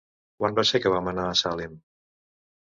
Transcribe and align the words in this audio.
Quan 0.39 0.57
va 0.59 0.65
ser 0.69 0.81
que 0.85 0.93
vam 0.95 1.11
anar 1.13 1.27
a 1.27 1.37
Salem? 1.45 1.79